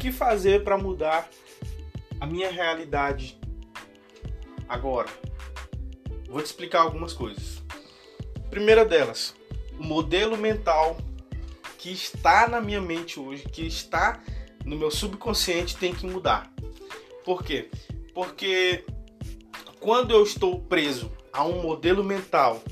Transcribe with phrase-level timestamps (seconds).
[0.00, 1.28] que fazer para mudar
[2.18, 3.38] a minha realidade
[4.66, 5.08] agora?
[6.26, 7.62] Vou te explicar algumas coisas.
[8.50, 9.34] Primeira delas,
[9.78, 10.96] o modelo mental
[11.76, 14.22] que está na minha mente hoje, que está
[14.64, 16.50] no meu subconsciente, tem que mudar.
[17.22, 17.70] Por quê?
[18.14, 18.84] Porque
[19.80, 22.62] quando eu estou preso a um modelo mental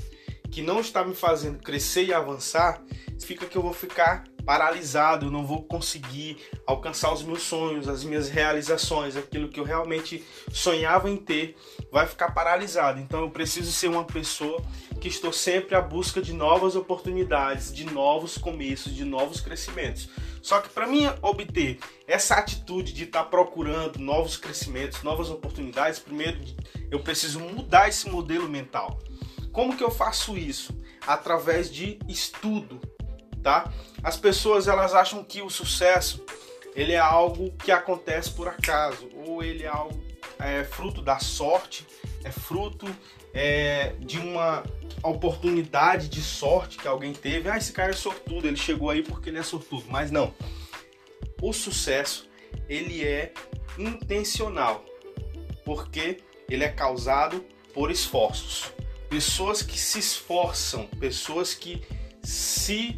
[0.51, 2.81] que não está me fazendo crescer e avançar,
[3.17, 8.03] significa que eu vou ficar paralisado, eu não vou conseguir alcançar os meus sonhos, as
[8.03, 11.55] minhas realizações, aquilo que eu realmente sonhava em ter,
[11.91, 12.99] vai ficar paralisado.
[12.99, 14.59] Então eu preciso ser uma pessoa
[14.99, 20.09] que estou sempre à busca de novas oportunidades, de novos começos, de novos crescimentos.
[20.41, 21.77] Só que para mim obter
[22.07, 26.39] essa atitude de estar tá procurando novos crescimentos, novas oportunidades, primeiro
[26.89, 28.97] eu preciso mudar esse modelo mental.
[29.51, 30.75] Como que eu faço isso?
[31.05, 32.81] Através de estudo,
[33.39, 33.71] tá?
[34.03, 36.23] As pessoas elas acham que o sucesso
[36.75, 39.99] ele é algo que acontece por acaso ou ele é algo
[40.37, 41.85] é, fruto da sorte,
[42.23, 42.87] é fruto
[43.33, 44.63] é, de uma
[45.03, 47.49] oportunidade de sorte que alguém teve.
[47.49, 49.85] Ah, esse cara é sortudo, ele chegou aí porque ele é sortudo.
[49.89, 50.33] Mas não.
[51.41, 52.29] O sucesso
[52.67, 53.33] ele é
[53.77, 54.83] intencional,
[55.63, 56.17] porque
[56.49, 58.71] ele é causado por esforços.
[59.09, 61.81] Pessoas que se esforçam, pessoas que
[62.21, 62.95] se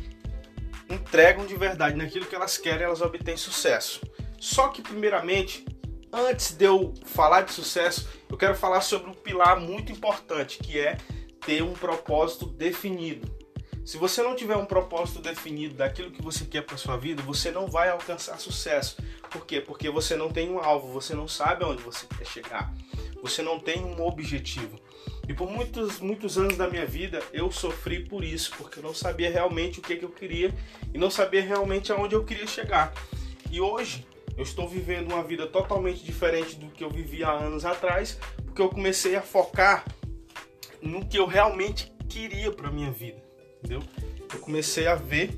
[0.94, 4.02] entregam de verdade naquilo que elas querem, elas obtêm sucesso.
[4.40, 5.66] Só que, primeiramente,
[6.12, 10.80] antes de eu falar de sucesso, eu quero falar sobre um pilar muito importante, que
[10.80, 10.98] é
[11.46, 13.42] ter um propósito definido.
[13.84, 17.50] Se você não tiver um propósito definido daquilo que você quer para sua vida, você
[17.50, 18.98] não vai alcançar sucesso.
[19.30, 19.60] Por quê?
[19.60, 22.74] Porque você não tem um alvo, você não sabe aonde você quer chegar.
[23.24, 24.80] Você não tem um objetivo.
[25.28, 28.94] E por muitos, muitos anos da minha vida eu sofri por isso, porque eu não
[28.94, 30.54] sabia realmente o que, que eu queria
[30.94, 32.94] e não sabia realmente aonde eu queria chegar.
[33.50, 34.06] E hoje
[34.36, 38.62] eu estou vivendo uma vida totalmente diferente do que eu vivia há anos atrás, porque
[38.62, 39.86] eu comecei a focar
[40.82, 43.22] no que eu realmente queria para minha vida,
[43.60, 43.82] entendeu?
[44.34, 45.38] Eu comecei a ver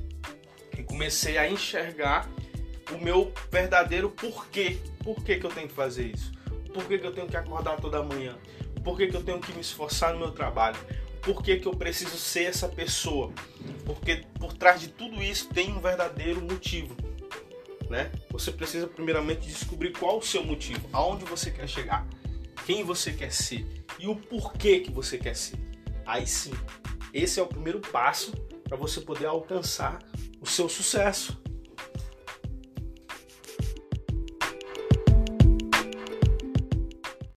[0.78, 2.30] e comecei a enxergar
[2.92, 4.78] o meu verdadeiro porquê.
[5.04, 6.32] Por que, que eu tenho que fazer isso?
[6.74, 8.38] Por que, que eu tenho que acordar toda manhã?
[8.84, 10.78] Por que, que eu tenho que me esforçar no meu trabalho?
[11.22, 13.32] Por que, que eu preciso ser essa pessoa?
[13.86, 16.96] Porque por trás de tudo isso tem um verdadeiro motivo.
[17.90, 18.12] Né?
[18.32, 22.06] Você precisa primeiramente descobrir qual o seu motivo, aonde você quer chegar,
[22.66, 23.66] quem você quer ser
[24.00, 25.58] e o porquê que você quer ser.
[26.06, 26.54] Aí sim,
[27.14, 28.32] esse é o primeiro passo
[28.68, 30.00] para você poder alcançar
[30.42, 31.42] o seu sucesso.